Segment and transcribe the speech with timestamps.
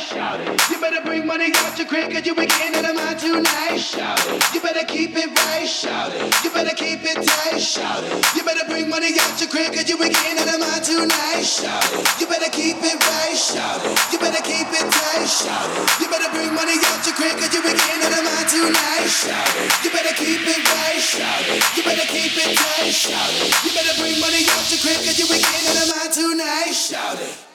[0.00, 0.48] Shout it.
[0.72, 3.76] You better bring money out your crib, cause you be getting out of mine tonight.
[3.76, 4.40] Shout it.
[4.56, 5.68] You better keep it right.
[5.68, 6.24] Shout it.
[6.40, 7.60] You better keep it tight.
[7.60, 8.16] Shout it.
[8.32, 11.44] You better bring money out your crib, cause you be getting out of mine tonight.
[11.44, 12.08] Shout it.
[12.16, 13.36] You better keep it right.
[13.36, 13.92] Shout it.
[14.08, 15.28] You better keep it tight.
[15.28, 15.84] Shout it.
[16.00, 19.04] You better bring money out your crib, cause you be getting out of mine tonight.
[19.04, 19.68] Shout it.
[19.84, 20.96] You better keep it right.
[20.96, 21.60] Shout it.
[21.76, 22.88] You better keep it tight.
[22.88, 23.52] Shout it.
[23.68, 26.72] You better bring money out your crib, cause you be getting out of mine tonight.
[26.72, 27.49] Shout it.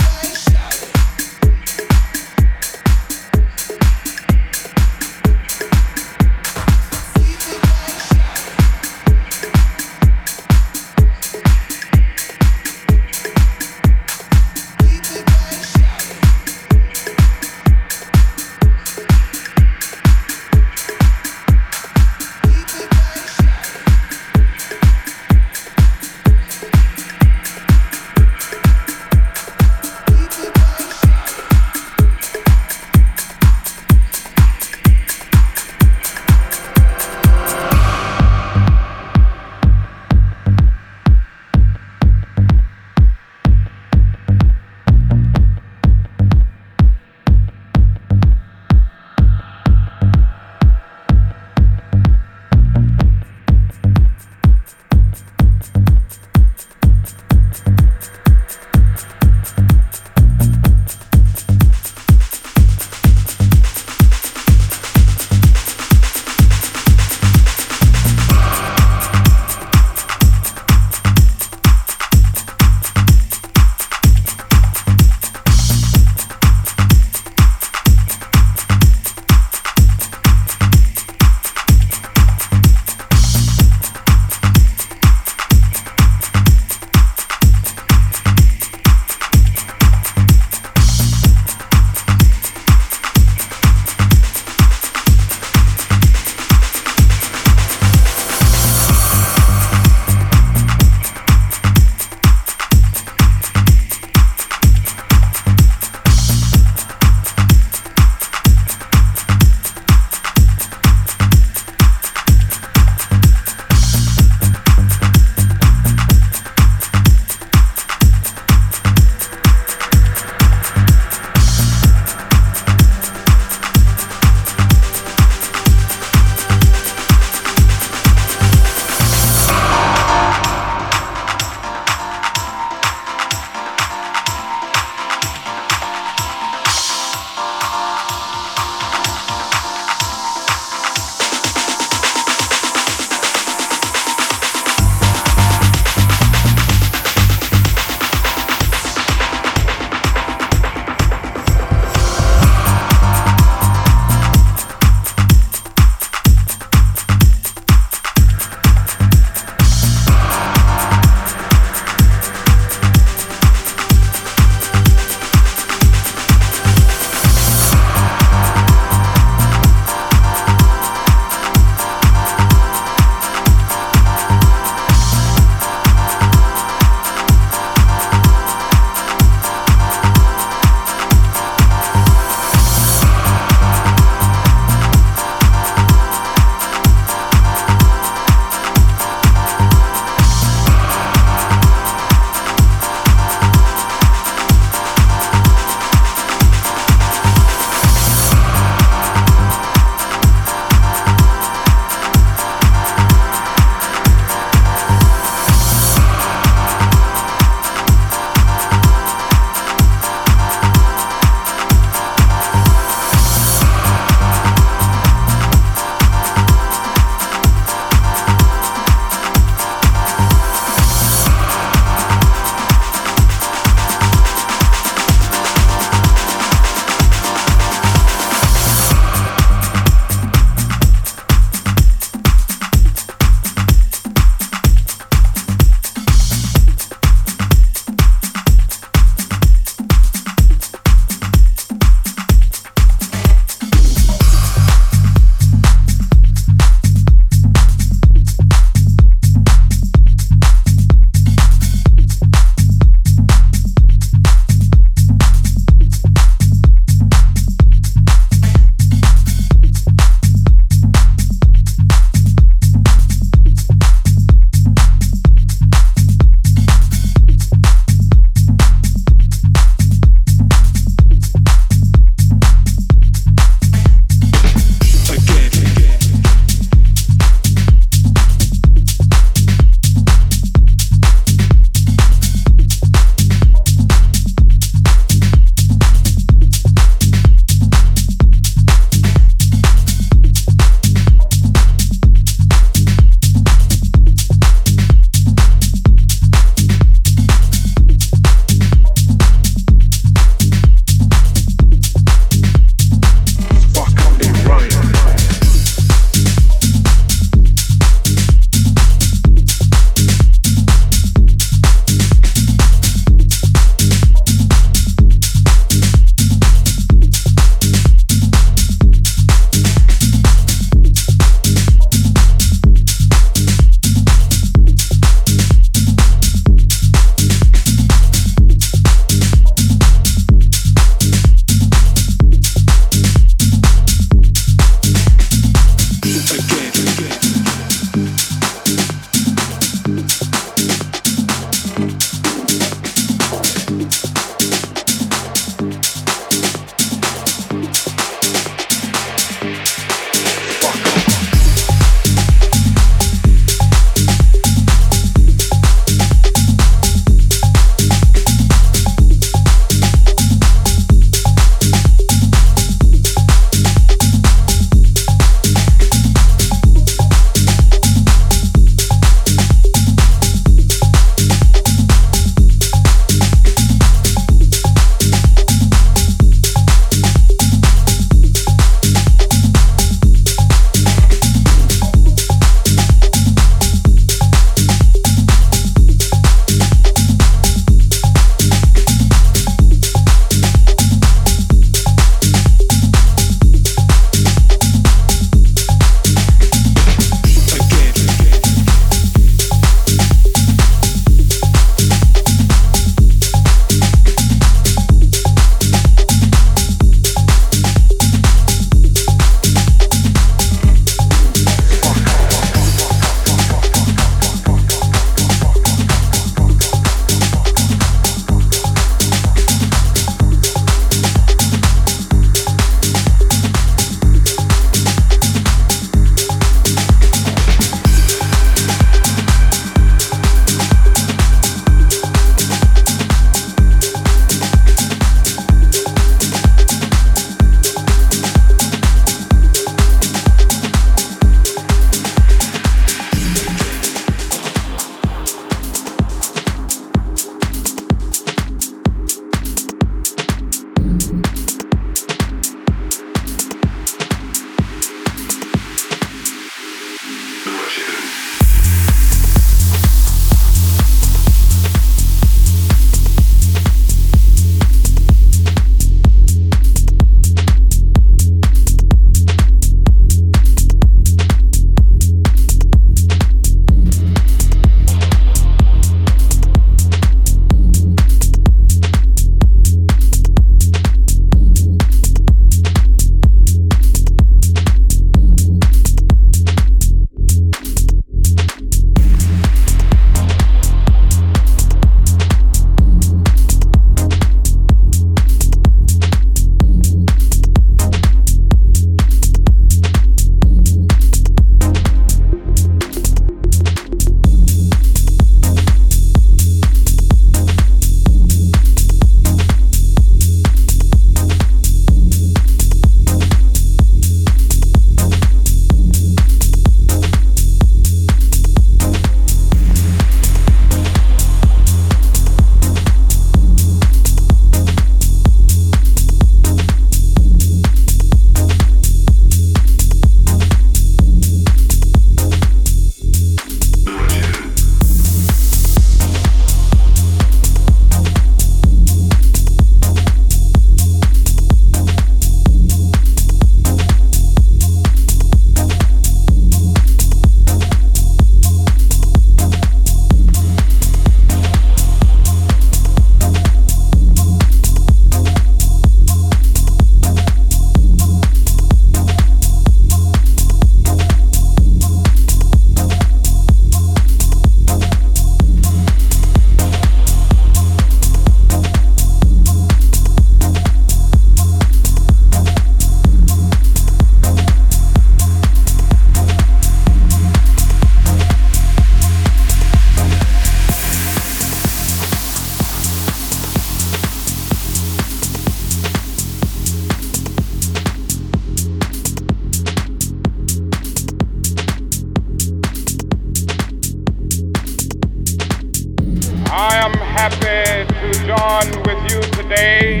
[598.30, 600.00] Join with you today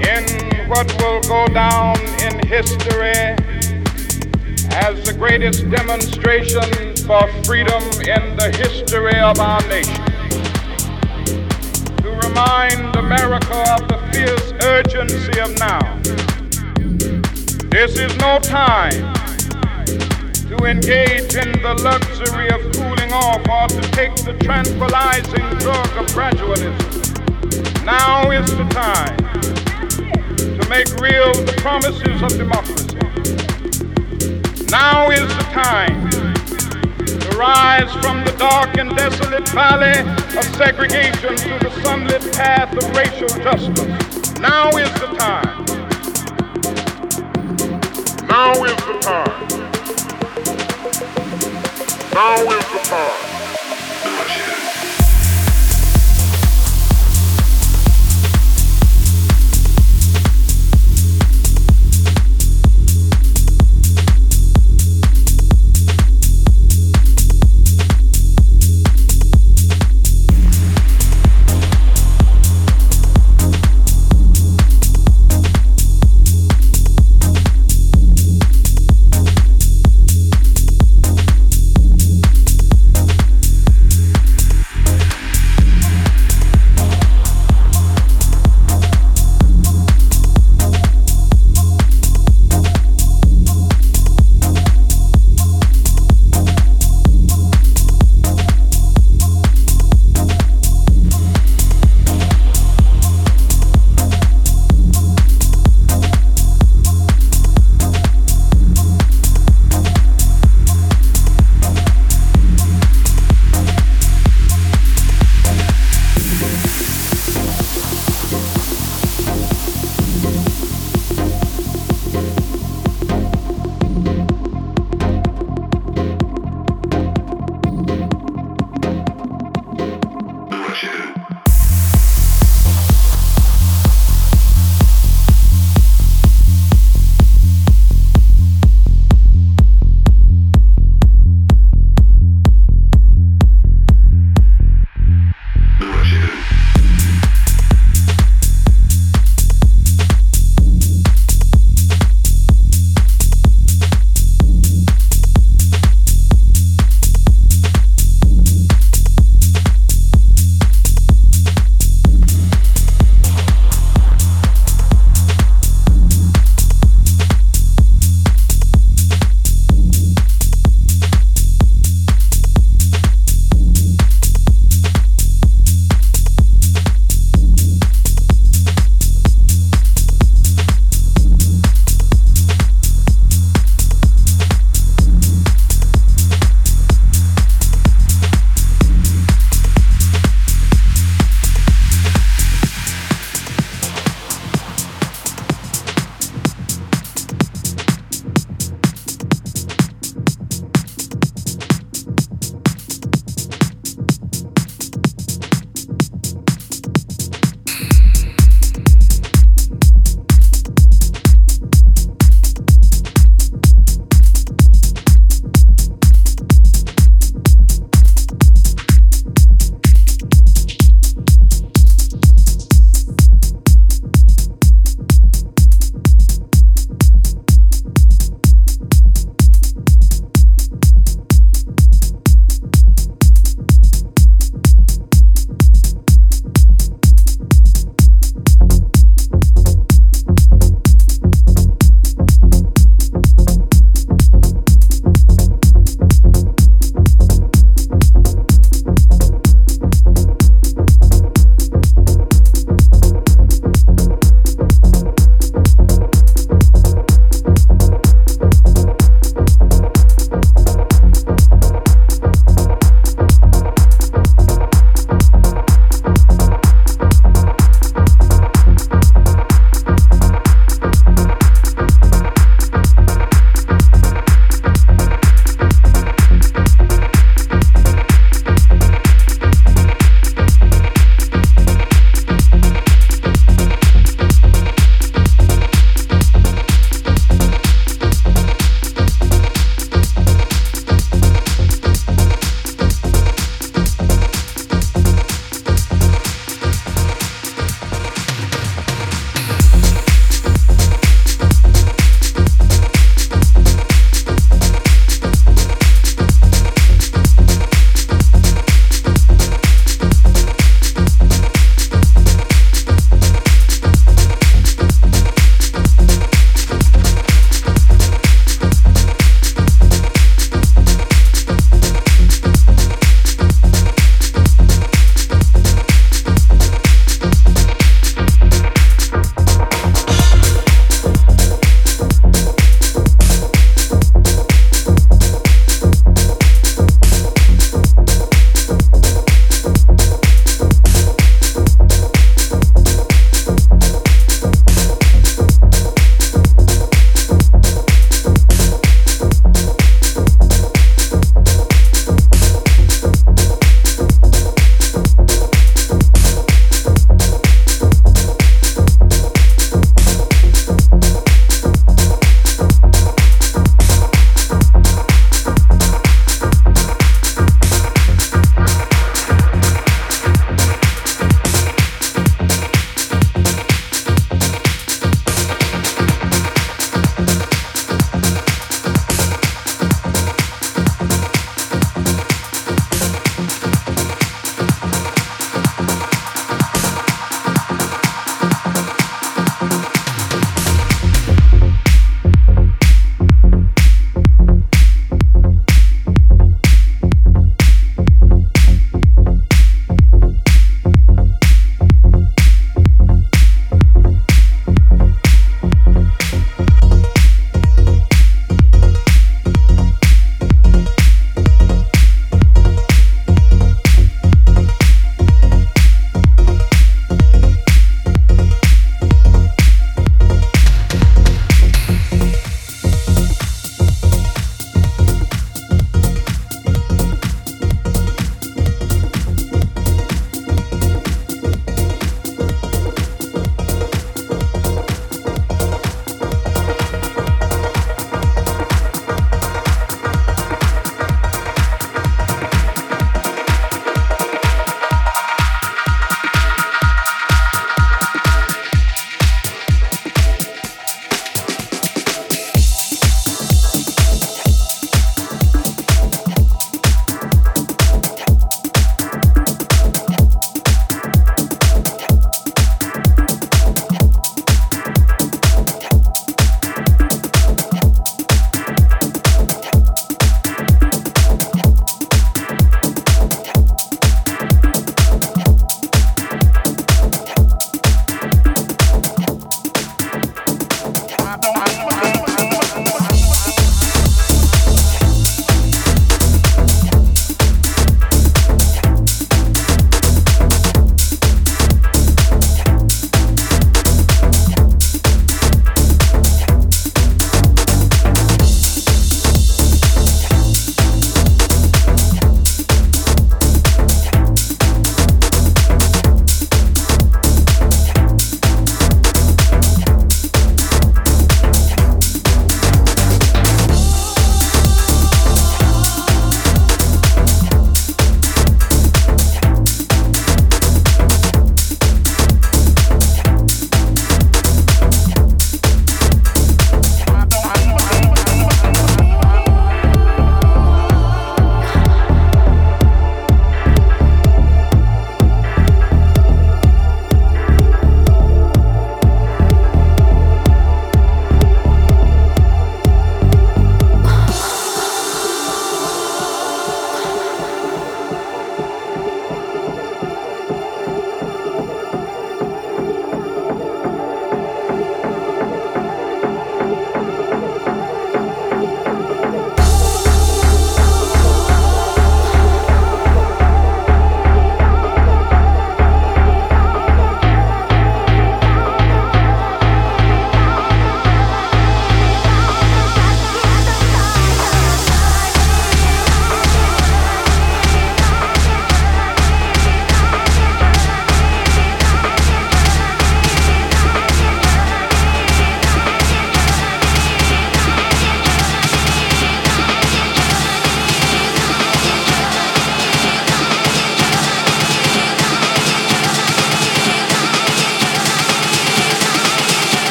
[0.00, 3.36] in what will go down in history
[4.72, 10.04] as the greatest demonstration for freedom in the history of our nation.
[12.02, 16.00] To remind America of the fierce urgency of now.
[17.70, 19.14] This is no time
[20.48, 22.73] to engage in the luxury of
[23.14, 27.84] off or to take the tranquilizing drug of gradualism.
[27.84, 29.16] Now is the time
[30.36, 32.98] to make real the promises of democracy.
[34.70, 40.00] Now is the time to rise from the dark and desolate valley
[40.36, 44.40] of segregation to the sunlit path of racial justice.
[44.40, 45.64] Now is the time.
[48.26, 49.53] Now is the time.
[52.14, 53.23] Now is the time.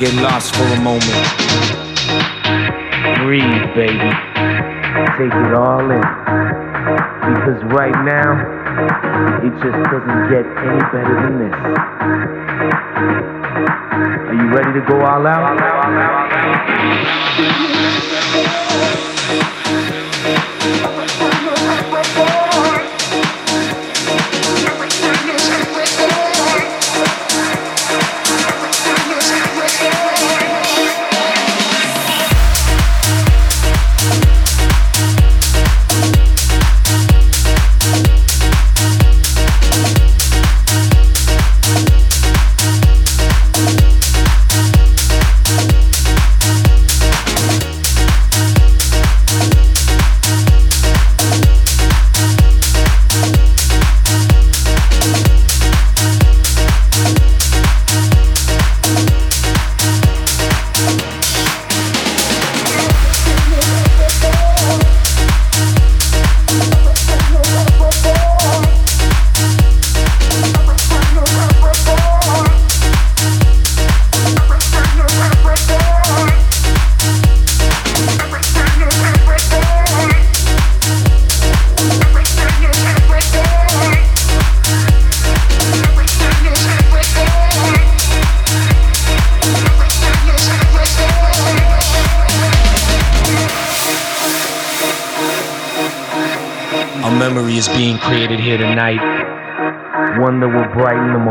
[0.00, 1.04] Get lost for a moment.
[3.20, 4.10] Breathe, baby.
[5.20, 6.00] Take it all in.
[6.00, 8.32] Because right now,
[9.44, 11.52] it just doesn't get any better than this.
[14.24, 15.52] Are you ready to go all out?
[17.38, 17.99] is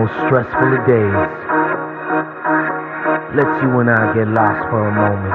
[0.10, 1.14] most stressful of days.
[3.36, 5.34] Let's you and I get lost for a moment.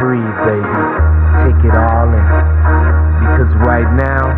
[0.00, 0.80] Breathe, baby.
[1.44, 2.26] Take it all in.
[3.20, 4.32] Because right now,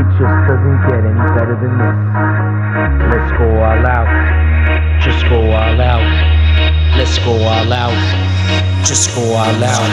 [0.00, 1.98] it just doesn't get any better than this.
[3.12, 4.08] Let's go all out.
[5.02, 6.06] Just go all out.
[6.96, 7.92] Let's go all out.
[8.84, 9.92] Just go all out.